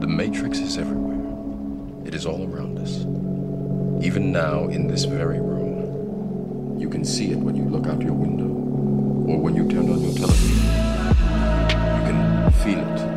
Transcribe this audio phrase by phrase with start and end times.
[0.00, 2.06] The Matrix is everywhere.
[2.06, 3.00] It is all around us.
[4.04, 6.78] Even now, in this very room.
[6.78, 10.00] You can see it when you look out your window or when you turn on
[10.00, 10.56] your television.
[11.88, 13.07] You can feel it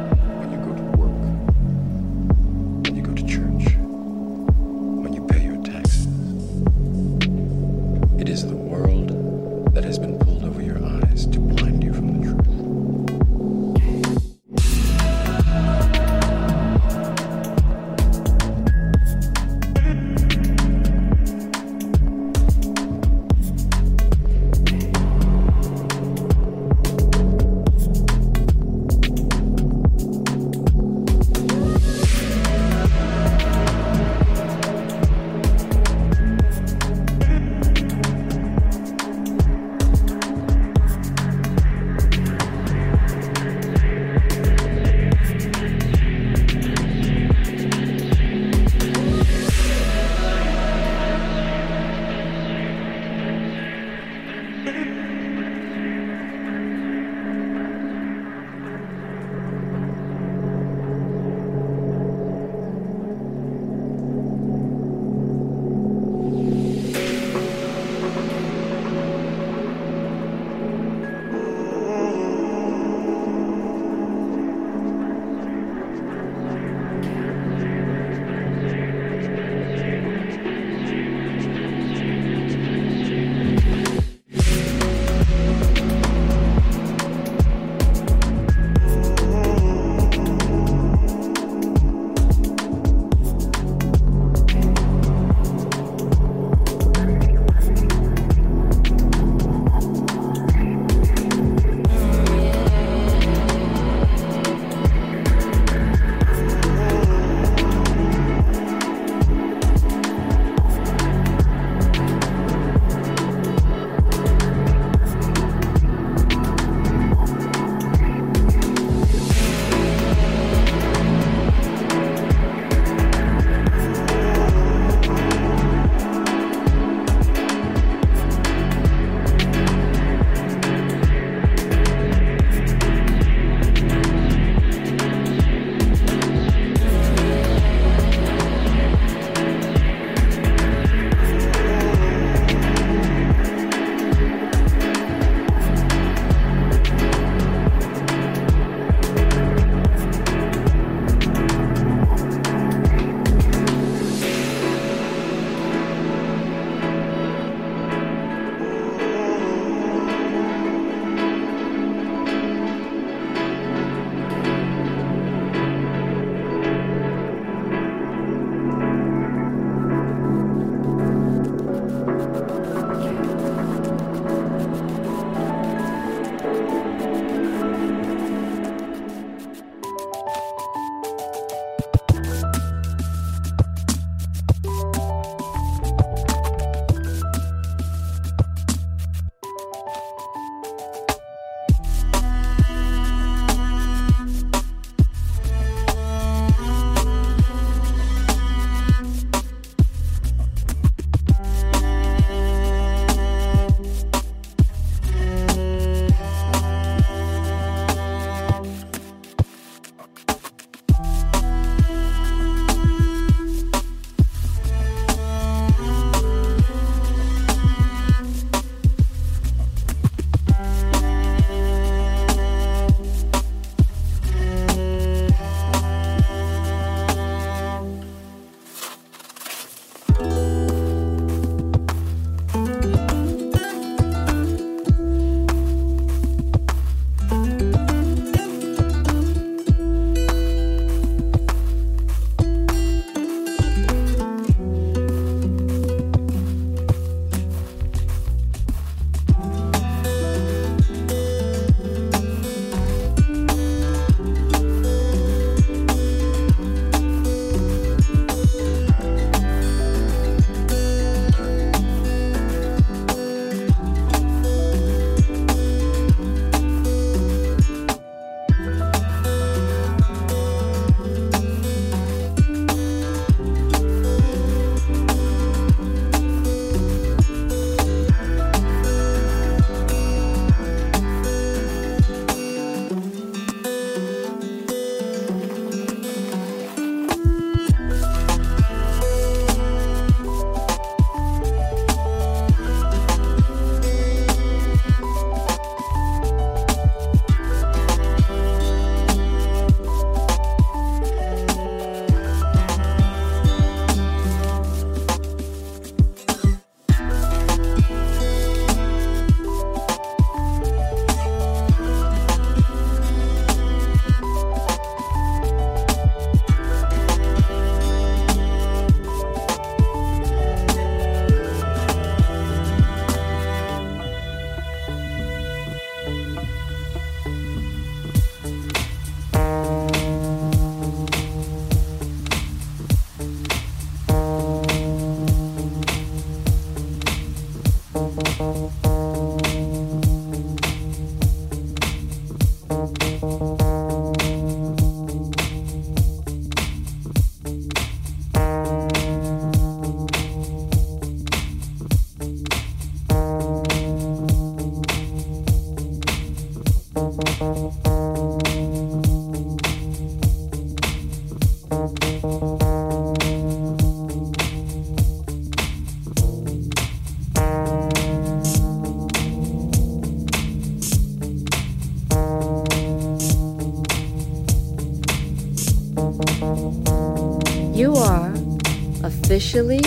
[379.51, 379.83] officially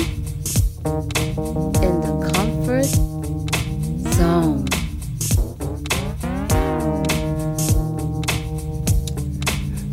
[1.82, 2.84] in the comfort
[4.12, 4.66] zone.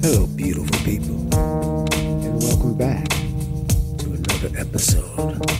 [0.01, 1.15] Hello, beautiful people,
[2.25, 3.07] and welcome back
[3.97, 5.50] to another episode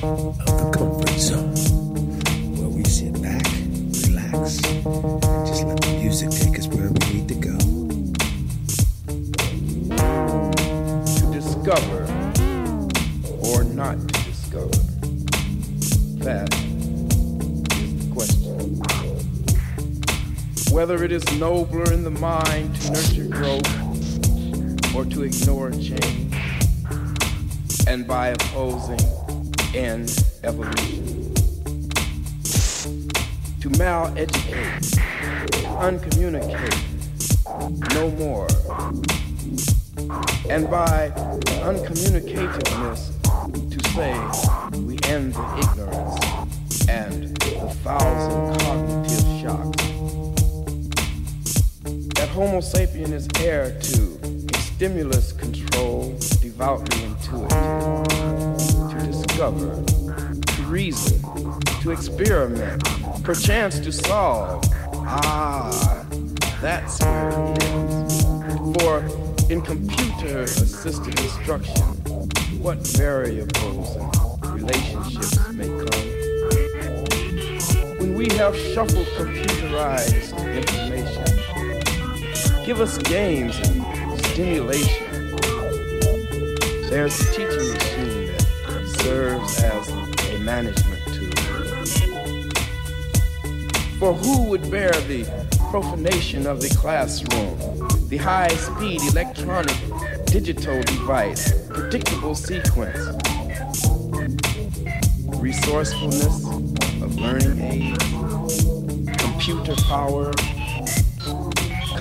[21.12, 26.34] it is nobler in the mind to nurture growth or to ignore change,
[27.86, 28.98] and by opposing
[29.76, 31.34] end evolution.
[33.60, 34.98] To maleducate,
[35.82, 36.80] uncommunicate,
[37.94, 38.48] no more.
[40.50, 41.12] And by
[41.68, 43.12] uncommunicativeness,
[43.70, 44.14] to say
[44.80, 48.51] we end the ignorance and the thousand
[52.42, 54.20] Homo sapien is heir to
[54.52, 57.52] a stimulus control devoutly intuitive,
[58.90, 59.84] to discover,
[60.48, 61.22] to reason,
[61.84, 62.84] to experiment,
[63.24, 64.66] perchance to solve.
[65.06, 66.04] Ah,
[66.60, 68.24] that's where it is.
[68.74, 69.06] For
[69.52, 71.86] in computer assisted instruction,
[72.60, 76.22] what variables and relationships may come.
[78.00, 80.91] When we have shuffled computerized information,
[82.66, 85.36] give us games and stimulation.
[86.90, 88.32] There's a teaching machine
[88.68, 91.32] that serves as a management tool.
[93.98, 95.26] For who would bear the
[95.72, 97.58] profanation of the classroom,
[98.10, 99.76] the high-speed electronic
[100.26, 102.98] digital device, predictable sequence,
[105.38, 106.46] resourcefulness
[107.02, 108.00] of learning aid,
[109.18, 110.32] computer power,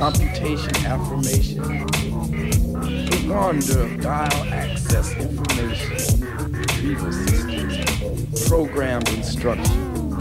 [0.01, 10.19] computation affirmation, a launder of dial access information, retrieval systems, programmed instruction,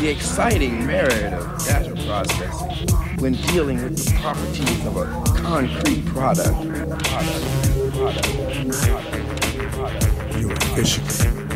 [0.00, 2.88] the exciting merit of data processing
[3.18, 5.04] when dealing with the properties of a
[5.42, 6.48] concrete product.
[6.48, 8.24] product, product,
[9.74, 11.47] product You're officially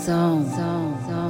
[0.00, 0.48] Zone.
[0.56, 1.04] Zone.
[1.06, 1.29] Zone.